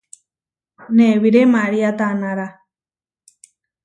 Newíre 0.97 1.41
María 1.55 1.89
tanára. 2.01 2.47